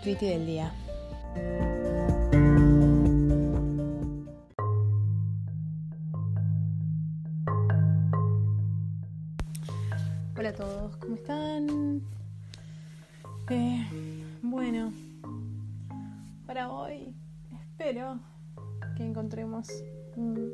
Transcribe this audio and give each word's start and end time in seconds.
Es 0.00 0.06
el 0.06 0.16
tweet 0.16 0.30
del 0.30 0.46
día. 0.46 0.72
Hola 10.36 10.48
a 10.48 10.54
todos, 10.54 10.96
¿cómo 10.96 11.14
están? 11.16 12.02
Eh, 13.50 13.86
bueno, 14.42 14.92
para 16.46 16.70
hoy 16.70 17.14
espero 17.52 18.20
que 18.96 19.04
encontremos 19.04 19.68
un 20.16 20.52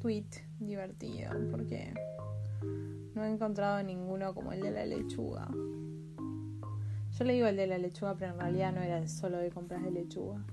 tweet 0.00 0.26
divertido 0.58 1.32
porque 1.50 1.92
no 3.14 3.24
he 3.24 3.30
encontrado 3.30 3.82
ninguno 3.82 4.34
como 4.34 4.52
el 4.52 4.60
de 4.60 4.70
la 4.70 4.86
lechuga. 4.86 5.48
Yo 7.18 7.24
le 7.24 7.34
digo 7.34 7.46
el 7.46 7.56
de 7.56 7.68
la 7.68 7.78
lechuga, 7.78 8.16
pero 8.16 8.32
en 8.32 8.40
realidad 8.40 8.72
no 8.72 8.80
era 8.80 9.06
solo 9.06 9.38
de 9.38 9.48
compras 9.50 9.84
de 9.84 9.92
lechuga. 9.92 10.44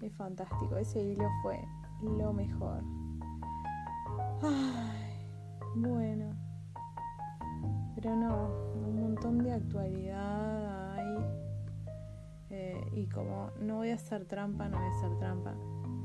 Es 0.00 0.14
fantástico, 0.14 0.78
ese 0.78 1.02
hilo 1.02 1.28
fue 1.42 1.60
lo 2.00 2.32
mejor. 2.32 2.82
Ay, 4.42 5.26
bueno. 5.76 6.34
Pero 7.94 8.16
no, 8.16 8.48
un 8.76 9.00
montón 9.02 9.38
de 9.38 9.52
actualidad 9.52 10.94
hay. 10.94 11.16
Eh, 12.48 12.90
y 12.94 13.06
como 13.08 13.50
no 13.60 13.76
voy 13.76 13.90
a 13.90 13.96
hacer 13.96 14.24
trampa, 14.24 14.68
no 14.70 14.78
voy 14.78 14.86
a 14.86 14.90
hacer 14.96 15.18
trampa. 15.18 15.54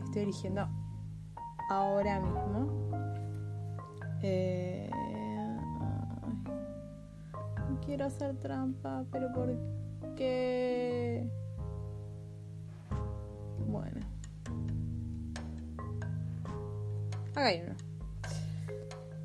Estoy 0.03 0.23
eligiendo 0.23 0.67
ahora 1.69 2.19
mismo. 2.19 2.91
Eh, 4.21 4.89
quiero 7.85 8.05
hacer 8.05 8.35
trampa, 8.37 9.05
pero 9.11 9.31
¿por 9.33 9.55
qué? 10.15 11.27
Bueno. 13.67 14.01
Acá 17.31 17.45
hay 17.47 17.63
uno. 17.65 17.75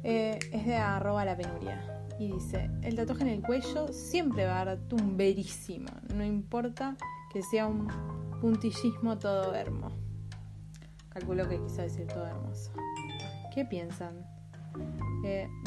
Eh, 0.03 0.39
es 0.53 0.67
de 0.67 0.77
arroba 0.77 1.25
la 1.25 1.37
penuria. 1.37 2.07
Y 2.19 2.33
dice, 2.33 2.71
el 2.83 2.97
tatuaje 2.97 3.23
en 3.23 3.29
el 3.29 3.43
cuello 3.43 3.93
siempre 3.93 4.47
va 4.47 4.61
a 4.61 4.65
dar 4.65 4.79
tumberísimo. 4.89 5.89
No 6.15 6.25
importa 6.25 6.97
que 7.33 7.43
sea 7.43 7.67
un 7.67 7.89
puntillismo 8.41 9.19
todo 9.19 9.55
hermoso. 9.55 9.97
Calculo 11.11 11.49
que 11.49 11.61
quiso 11.61 11.83
decir 11.83 12.07
todo 12.07 12.27
hermoso. 12.27 12.73
¿Qué 13.55 13.65
piensan? 13.65 14.27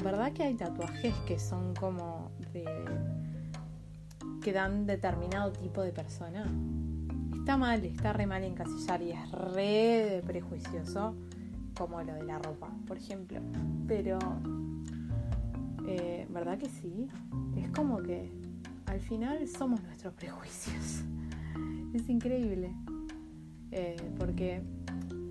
¿Verdad 0.03 0.31
que 0.33 0.43
hay 0.43 0.55
tatuajes 0.55 1.13
que 1.27 1.39
son 1.39 1.73
como 1.75 2.31
de. 2.53 2.65
que 4.41 4.53
dan 4.53 4.85
determinado 4.85 5.51
tipo 5.51 5.81
de 5.81 5.91
persona? 5.91 6.45
Está 7.37 7.57
mal, 7.57 7.83
está 7.85 8.13
re 8.13 8.25
mal 8.25 8.43
encasillar 8.43 9.01
y 9.01 9.11
es 9.11 9.31
re 9.31 10.23
prejuicioso, 10.25 11.15
como 11.77 12.01
lo 12.03 12.13
de 12.13 12.23
la 12.23 12.39
ropa, 12.39 12.69
por 12.87 12.97
ejemplo. 12.97 13.39
Pero. 13.87 14.19
Eh, 15.87 16.27
¿Verdad 16.29 16.57
que 16.57 16.69
sí? 16.69 17.07
Es 17.57 17.69
como 17.71 17.97
que 18.01 18.31
al 18.85 19.01
final 19.01 19.47
somos 19.47 19.83
nuestros 19.83 20.13
prejuicios. 20.13 21.03
Es 21.93 22.07
increíble. 22.07 22.73
Eh, 23.71 23.97
porque 24.17 24.61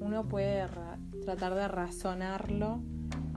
uno 0.01 0.29
puede 0.29 0.67
tratar 1.25 1.55
de 1.55 1.67
razonarlo 1.69 2.83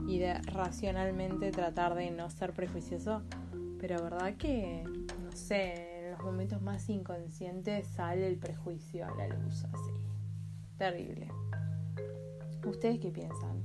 y 0.06 0.18
de 0.18 0.34
racionalmente 0.34 1.50
tratar 1.50 1.94
de 1.94 2.10
no 2.10 2.30
ser 2.30 2.52
prejuicioso, 2.52 3.22
pero 3.80 4.02
verdad 4.02 4.34
que, 4.36 4.84
no 5.22 5.32
sé, 5.32 6.04
en 6.04 6.12
los 6.12 6.22
momentos 6.22 6.62
más 6.62 6.88
inconscientes 6.88 7.86
sale 7.86 8.26
el 8.26 8.36
prejuicio 8.36 9.06
a 9.06 9.14
la 9.16 9.28
luz, 9.28 9.64
así. 9.64 9.92
Terrible. 10.78 11.28
¿Ustedes 12.66 12.98
qué 12.98 13.10
piensan? 13.10 13.62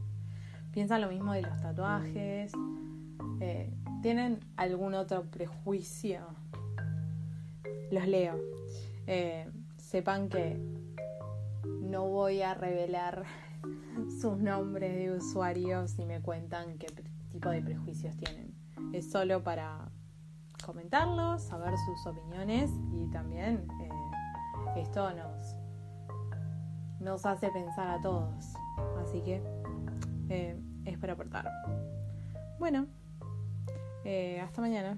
¿Piensan 0.72 1.01
lo 1.01 1.09
mismo 1.09 1.33
de 1.33 1.41
los 1.41 1.59
tatuajes? 1.61 2.51
Eh, 3.39 3.73
¿Tienen 4.01 4.39
algún 4.56 4.94
otro 4.94 5.23
prejuicio? 5.23 6.21
Los 7.91 8.07
leo. 8.07 8.39
Eh, 9.07 9.50
sepan 9.77 10.29
que 10.29 10.59
no 11.81 12.07
voy 12.07 12.41
a 12.41 12.53
revelar 12.53 13.25
sus 14.21 14.37
nombres 14.37 14.95
de 14.95 15.11
usuarios 15.11 15.97
y 15.99 16.05
me 16.05 16.21
cuentan 16.21 16.77
qué 16.77 16.87
tipo 17.31 17.49
de 17.49 17.61
prejuicios 17.61 18.15
tienen. 18.17 18.53
Es 18.93 19.11
solo 19.11 19.43
para 19.43 19.89
comentarlos, 20.65 21.43
saber 21.43 21.73
sus 21.77 22.05
opiniones 22.07 22.71
y 22.93 23.07
también 23.07 23.67
eh, 23.81 24.81
esto 24.81 25.11
nos, 25.13 25.55
nos 26.99 27.25
hace 27.25 27.49
pensar 27.49 27.87
a 27.87 28.01
todos. 28.01 28.53
Así 29.01 29.21
que 29.21 29.41
eh, 30.29 30.59
es 30.85 30.97
para 30.97 31.13
aportar. 31.13 31.49
Bueno, 32.59 32.87
eh, 34.03 34.39
hasta 34.41 34.61
mañana. 34.61 34.97